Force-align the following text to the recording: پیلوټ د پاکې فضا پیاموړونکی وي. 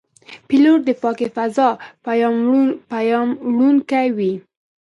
پیلوټ 0.47 0.79
د 0.85 0.89
پاکې 1.01 1.27
فضا 1.35 1.69
پیاموړونکی 2.91 4.07
وي. 4.17 4.33